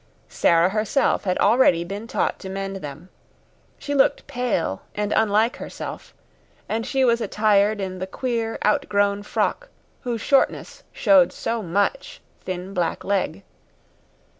Sara 0.29 0.69
herself 0.69 1.25
had 1.25 1.37
already 1.37 1.83
been 1.83 2.07
taught 2.07 2.39
to 2.39 2.49
mend 2.49 2.77
them. 2.77 3.09
She 3.77 3.93
looked 3.93 4.25
pale 4.25 4.81
and 4.95 5.13
unlike 5.15 5.57
herself, 5.57 6.15
and 6.67 6.87
she 6.87 7.05
was 7.05 7.21
attired 7.21 7.79
in 7.79 7.99
the 7.99 8.07
queer, 8.07 8.57
outgrown 8.65 9.21
frock 9.21 9.69
whose 10.01 10.19
shortness 10.21 10.81
showed 10.91 11.31
so 11.31 11.61
much 11.61 12.19
thin 12.39 12.73
black 12.73 13.03
leg. 13.03 13.43